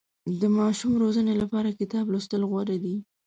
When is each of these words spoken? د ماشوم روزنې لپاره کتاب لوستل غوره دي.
د 0.41 0.41
ماشوم 0.57 0.91
روزنې 1.03 1.33
لپاره 1.41 1.77
کتاب 1.79 2.05
لوستل 2.13 2.41
غوره 2.49 2.77
دي. 2.83 2.95